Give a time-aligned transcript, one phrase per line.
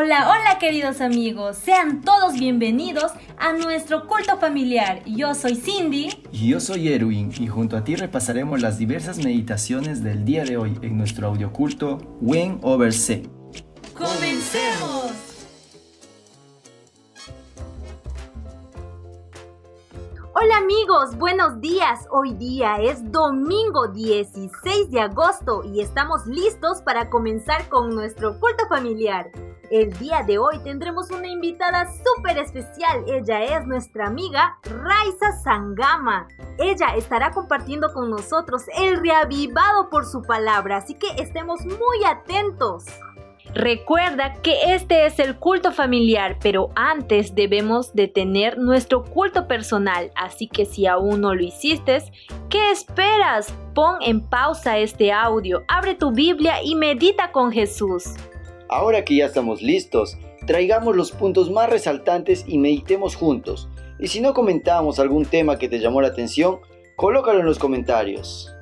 [0.00, 5.02] Hola, hola queridos amigos, sean todos bienvenidos a nuestro culto familiar.
[5.04, 6.22] Yo soy Cindy.
[6.30, 10.56] Y yo soy Erwin y junto a ti repasaremos las diversas meditaciones del día de
[10.56, 13.28] hoy en nuestro audioculto When Over C.
[13.92, 15.10] ¡Comencemos!
[20.32, 22.06] Hola amigos, buenos días.
[22.12, 28.68] Hoy día es domingo 16 de agosto y estamos listos para comenzar con nuestro culto
[28.68, 29.32] familiar.
[29.70, 33.04] El día de hoy tendremos una invitada súper especial.
[33.06, 36.26] Ella es nuestra amiga Raiza Sangama.
[36.58, 42.86] Ella estará compartiendo con nosotros el reavivado por su palabra, así que estemos muy atentos.
[43.54, 50.10] Recuerda que este es el culto familiar, pero antes debemos de tener nuestro culto personal,
[50.14, 52.02] así que si aún no lo hiciste,
[52.48, 53.52] ¿qué esperas?
[53.74, 58.14] Pon en pausa este audio, abre tu Biblia y medita con Jesús.
[58.68, 63.68] Ahora que ya estamos listos, traigamos los puntos más resaltantes y meditemos juntos.
[63.98, 66.60] Y si no comentamos algún tema que te llamó la atención,
[66.96, 68.54] colócalo en los comentarios.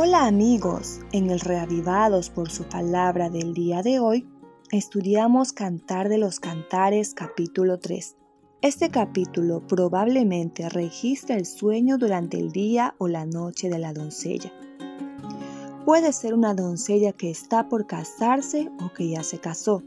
[0.00, 4.28] Hola amigos, en el Reavivados por su palabra del día de hoy,
[4.70, 8.16] estudiamos Cantar de los Cantares capítulo 3.
[8.62, 14.52] Este capítulo probablemente registra el sueño durante el día o la noche de la doncella.
[15.84, 19.82] Puede ser una doncella que está por casarse o que ya se casó.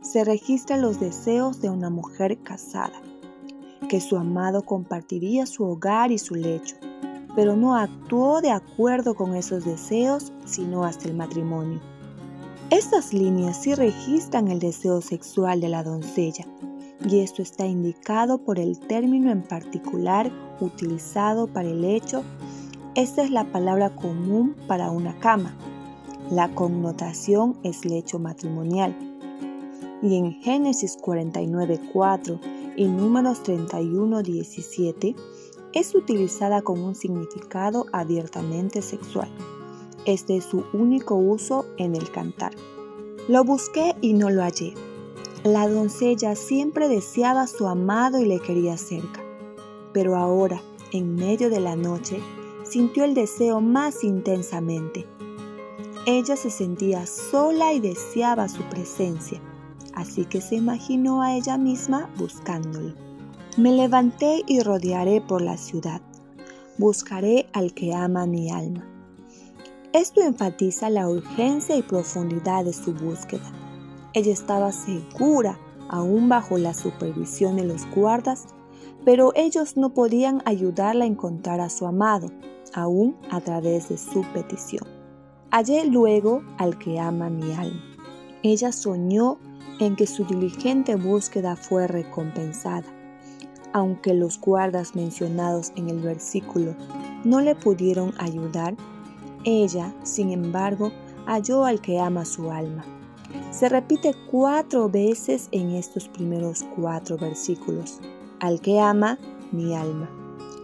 [0.00, 3.02] Se registran los deseos de una mujer casada,
[3.86, 6.76] que su amado compartiría su hogar y su lecho
[7.34, 11.80] pero no actuó de acuerdo con esos deseos, sino hasta el matrimonio.
[12.70, 16.46] Estas líneas sí registran el deseo sexual de la doncella,
[17.08, 20.30] y esto está indicado por el término en particular
[20.60, 22.22] utilizado para el hecho.
[22.94, 25.54] Esta es la palabra común para una cama.
[26.30, 28.96] La connotación es lecho matrimonial.
[30.02, 32.38] Y en Génesis 49.4
[32.76, 35.16] y Números 31.17
[35.72, 39.28] es utilizada con un significado abiertamente sexual.
[40.04, 42.52] Este es su único uso en el cantar.
[43.28, 44.74] Lo busqué y no lo hallé.
[45.44, 49.22] La doncella siempre deseaba a su amado y le quería cerca,
[49.92, 50.60] pero ahora,
[50.92, 52.20] en medio de la noche,
[52.64, 55.06] sintió el deseo más intensamente.
[56.06, 59.40] Ella se sentía sola y deseaba su presencia,
[59.94, 63.09] así que se imaginó a ella misma buscándolo.
[63.56, 66.00] Me levanté y rodearé por la ciudad.
[66.78, 68.86] Buscaré al que ama mi alma.
[69.92, 73.50] Esto enfatiza la urgencia y profundidad de su búsqueda.
[74.14, 78.46] Ella estaba segura, aún bajo la supervisión de los guardas,
[79.04, 82.30] pero ellos no podían ayudarla a encontrar a su amado,
[82.72, 84.86] aún a través de su petición.
[85.50, 87.82] Hallé luego al que ama mi alma.
[88.44, 89.38] Ella soñó
[89.80, 92.99] en que su diligente búsqueda fue recompensada
[93.72, 96.74] aunque los guardas mencionados en el versículo
[97.24, 98.74] no le pudieron ayudar,
[99.44, 100.92] ella, sin embargo,
[101.26, 102.84] halló al que ama su alma.
[103.50, 108.00] Se repite cuatro veces en estos primeros cuatro versículos.
[108.40, 109.18] Al que ama
[109.52, 110.08] mi alma.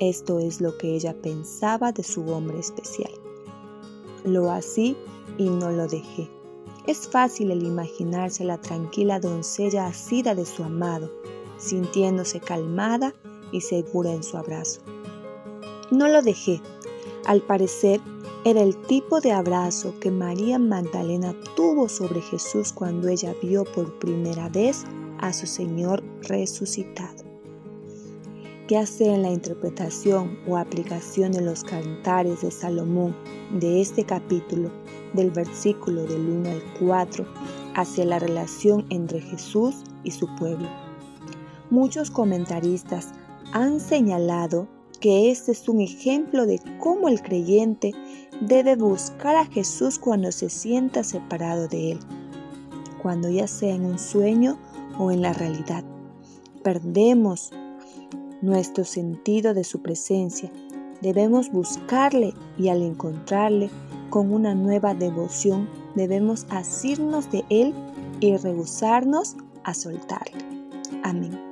[0.00, 3.10] Esto es lo que ella pensaba de su hombre especial.
[4.24, 4.96] Lo así
[5.38, 6.30] y no lo dejé.
[6.86, 11.10] Es fácil el imaginarse la tranquila doncella asida de su amado,
[11.58, 13.14] sintiéndose calmada
[13.52, 14.80] y segura en su abrazo.
[15.90, 16.60] No lo dejé.
[17.26, 18.00] Al parecer,
[18.44, 23.98] era el tipo de abrazo que María Magdalena tuvo sobre Jesús cuando ella vio por
[23.98, 24.84] primera vez
[25.18, 27.24] a su Señor resucitado.
[28.68, 33.16] Ya sea en la interpretación o aplicación de los cantares de Salomón
[33.50, 34.70] de este capítulo,
[35.14, 37.26] del versículo del 1 al 4,
[37.74, 39.74] hacia la relación entre Jesús
[40.04, 40.87] y su pueblo.
[41.70, 43.08] Muchos comentaristas
[43.52, 44.68] han señalado
[45.00, 47.92] que este es un ejemplo de cómo el creyente
[48.40, 51.98] debe buscar a Jesús cuando se sienta separado de Él,
[53.02, 54.58] cuando ya sea en un sueño
[54.98, 55.84] o en la realidad.
[56.62, 57.52] Perdemos
[58.40, 60.50] nuestro sentido de su presencia.
[61.00, 63.70] Debemos buscarle y al encontrarle
[64.10, 67.74] con una nueva devoción debemos asirnos de Él
[68.20, 70.38] y rehusarnos a soltarle.
[71.02, 71.47] Amén.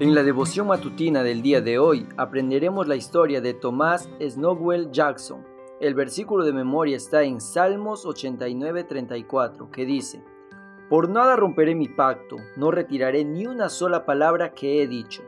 [0.00, 5.46] En la devoción matutina del día de hoy aprenderemos la historia de Tomás Snowell Jackson.
[5.78, 10.24] El versículo de memoria está en Salmos 89:34, que dice,
[10.88, 15.22] Por nada romperé mi pacto, no retiraré ni una sola palabra que he dicho.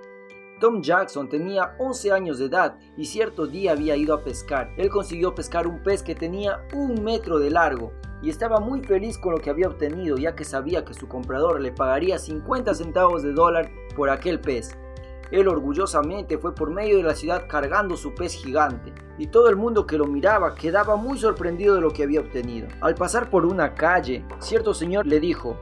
[0.58, 4.70] Tom Jackson tenía 11 años de edad y cierto día había ido a pescar.
[4.78, 7.92] Él consiguió pescar un pez que tenía un metro de largo
[8.22, 11.60] y estaba muy feliz con lo que había obtenido ya que sabía que su comprador
[11.60, 14.76] le pagaría 50 centavos de dólar por aquel pez.
[15.30, 19.56] Él orgullosamente fue por medio de la ciudad cargando su pez gigante, y todo el
[19.56, 22.68] mundo que lo miraba quedaba muy sorprendido de lo que había obtenido.
[22.80, 25.56] Al pasar por una calle, cierto señor le dijo,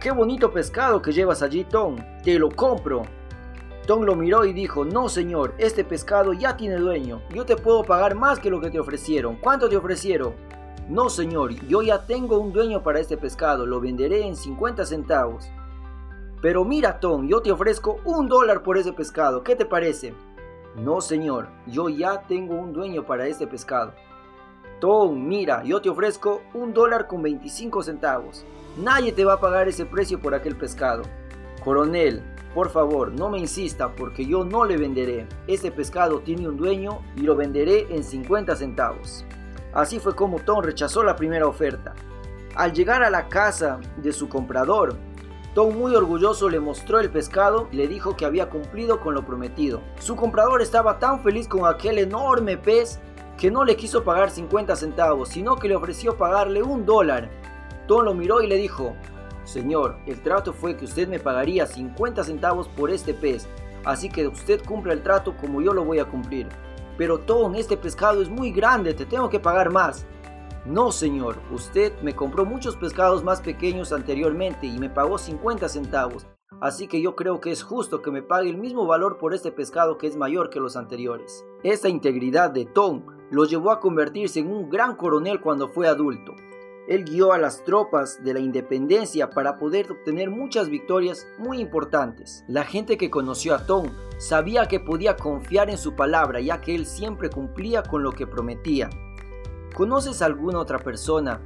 [0.00, 1.96] ¡Qué bonito pescado que llevas allí, Tom!
[2.22, 3.02] ¡Te lo compro!
[3.86, 7.84] Tom lo miró y dijo, no señor, este pescado ya tiene dueño, yo te puedo
[7.84, 9.36] pagar más que lo que te ofrecieron.
[9.36, 10.34] ¿Cuánto te ofrecieron?
[10.88, 15.48] No señor, yo ya tengo un dueño para este pescado, lo venderé en 50 centavos.
[16.40, 19.42] Pero mira, Tom, yo te ofrezco un dólar por ese pescado.
[19.42, 20.14] ¿Qué te parece?
[20.76, 23.94] No, señor, yo ya tengo un dueño para este pescado.
[24.80, 28.44] Tom, mira, yo te ofrezco un dólar con 25 centavos.
[28.76, 31.02] Nadie te va a pagar ese precio por aquel pescado.
[31.64, 32.22] Coronel,
[32.54, 35.26] por favor, no me insista porque yo no le venderé.
[35.46, 39.24] Ese pescado tiene un dueño y lo venderé en 50 centavos.
[39.72, 41.94] Así fue como Tom rechazó la primera oferta.
[42.54, 44.96] Al llegar a la casa de su comprador,
[45.56, 49.24] Tom muy orgulloso le mostró el pescado y le dijo que había cumplido con lo
[49.24, 49.80] prometido.
[49.98, 53.00] Su comprador estaba tan feliz con aquel enorme pez
[53.38, 57.30] que no le quiso pagar 50 centavos, sino que le ofreció pagarle un dólar.
[57.88, 58.96] Tom lo miró y le dijo,
[59.44, 63.48] Señor, el trato fue que usted me pagaría 50 centavos por este pez,
[63.86, 66.48] así que usted cumpla el trato como yo lo voy a cumplir.
[66.98, 70.04] Pero Tom, este pescado es muy grande, te tengo que pagar más.
[70.66, 76.26] No, señor, usted me compró muchos pescados más pequeños anteriormente y me pagó 50 centavos,
[76.60, 79.52] así que yo creo que es justo que me pague el mismo valor por este
[79.52, 81.44] pescado que es mayor que los anteriores.
[81.62, 86.34] Esta integridad de Tom lo llevó a convertirse en un gran coronel cuando fue adulto.
[86.88, 92.44] Él guió a las tropas de la independencia para poder obtener muchas victorias muy importantes.
[92.48, 93.86] La gente que conoció a Tom
[94.18, 98.26] sabía que podía confiar en su palabra ya que él siempre cumplía con lo que
[98.26, 98.90] prometía.
[99.76, 101.38] ¿Conoces alguna otra persona,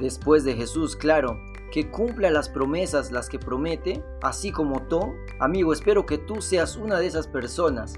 [0.00, 1.38] después de Jesús, claro,
[1.70, 5.12] que cumpla las promesas las que promete, así como Tom?
[5.38, 7.94] Amigo, espero que tú seas una de esas personas.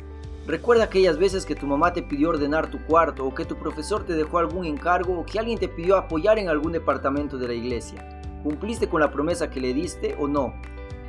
[0.47, 4.05] Recuerda aquellas veces que tu mamá te pidió ordenar tu cuarto o que tu profesor
[4.05, 7.55] te dejó algún encargo o que alguien te pidió apoyar en algún departamento de la
[7.55, 8.21] iglesia.
[8.43, 10.53] ¿Cumpliste con la promesa que le diste o no?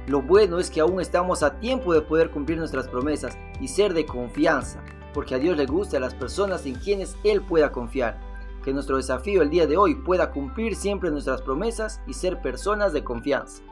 [0.07, 3.93] Lo bueno es que aún estamos a tiempo de poder cumplir nuestras promesas y ser
[3.93, 4.81] de confianza,
[5.13, 8.28] porque a Dios le gusta a las personas en quienes Él pueda confiar
[8.69, 12.94] que nuestro desafío el día de hoy pueda cumplir siempre nuestras promesas y ser personas
[12.94, 13.63] de confianza.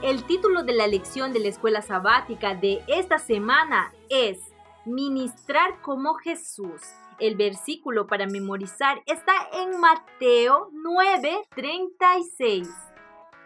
[0.00, 4.53] El título de la lección de la escuela sabática de esta semana es
[4.86, 6.80] ministrar como Jesús.
[7.18, 12.68] El versículo para memorizar está en Mateo 9:36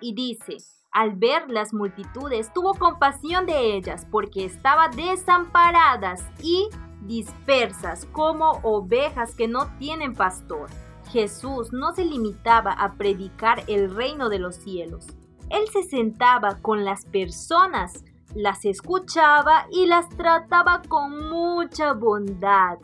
[0.00, 0.57] y dice,
[0.90, 6.68] al ver las multitudes tuvo compasión de ellas porque estaban desamparadas y
[7.02, 10.71] dispersas como ovejas que no tienen pastor.
[11.11, 15.07] Jesús no se limitaba a predicar el reino de los cielos.
[15.50, 18.04] Él se sentaba con las personas
[18.35, 22.78] las escuchaba y las trataba con mucha bondad.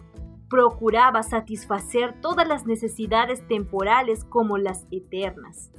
[0.49, 5.71] Procuraba satisfacer todas las necesidades temporales como las eternas.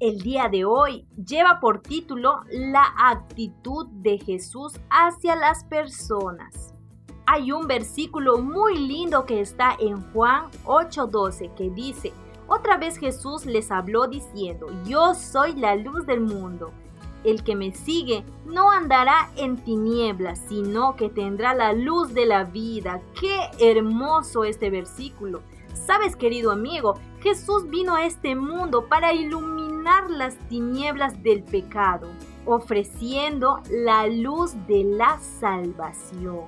[0.00, 6.74] El día de hoy lleva por título La actitud de Jesús hacia las personas.
[7.26, 12.12] Hay un versículo muy lindo que está en Juan 8:12 que dice,
[12.46, 16.72] otra vez Jesús les habló diciendo, yo soy la luz del mundo.
[17.24, 22.44] El que me sigue no andará en tinieblas, sino que tendrá la luz de la
[22.44, 23.00] vida.
[23.20, 25.42] Qué hermoso este versículo.
[25.74, 32.08] Sabes, querido amigo, Jesús vino a este mundo para iluminar las tinieblas del pecado,
[32.44, 36.46] ofreciendo la luz de la salvación.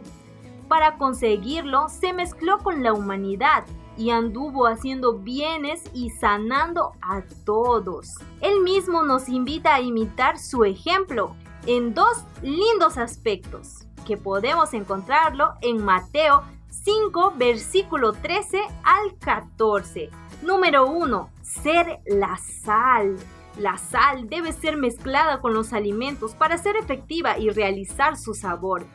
[0.69, 3.65] Para conseguirlo, se mezcló con la humanidad
[4.01, 8.15] y anduvo haciendo bienes y sanando a todos.
[8.41, 15.53] Él mismo nos invita a imitar su ejemplo en dos lindos aspectos que podemos encontrarlo
[15.61, 20.09] en Mateo 5, versículo 13 al 14.
[20.43, 21.31] Número 1.
[21.43, 23.19] Ser la sal.
[23.59, 28.87] La sal debe ser mezclada con los alimentos para ser efectiva y realizar su sabor.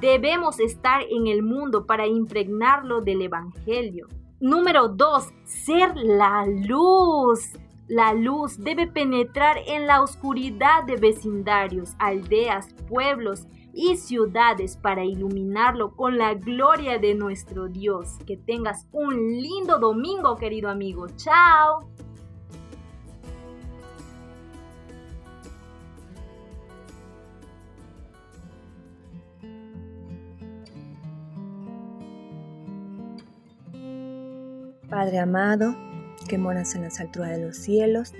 [0.00, 4.08] Debemos estar en el mundo para impregnarlo del Evangelio.
[4.42, 5.32] Número 2.
[5.44, 7.52] Ser la luz.
[7.86, 15.94] La luz debe penetrar en la oscuridad de vecindarios, aldeas, pueblos y ciudades para iluminarlo
[15.94, 18.18] con la gloria de nuestro Dios.
[18.26, 21.06] Que tengas un lindo domingo, querido amigo.
[21.14, 21.88] Chao.
[34.92, 35.74] Padre amado,
[36.28, 38.12] que moras en las alturas de los cielos,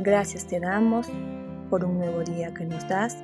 [0.00, 1.08] gracias te damos
[1.70, 3.16] por un nuevo día que nos das.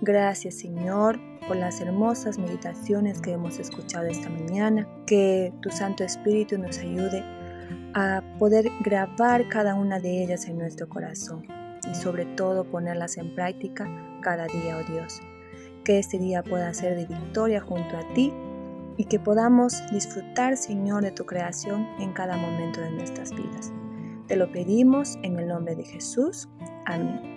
[0.00, 4.88] Gracias Señor por las hermosas meditaciones que hemos escuchado esta mañana.
[5.06, 7.22] Que tu Santo Espíritu nos ayude
[7.92, 11.46] a poder grabar cada una de ellas en nuestro corazón
[11.86, 13.86] y sobre todo ponerlas en práctica
[14.22, 15.20] cada día, oh Dios.
[15.84, 18.32] Que este día pueda ser de victoria junto a ti
[18.96, 23.72] y que podamos disfrutar, Señor, de tu creación en cada momento de nuestras vidas.
[24.26, 26.48] Te lo pedimos en el nombre de Jesús.
[26.86, 27.31] Amén.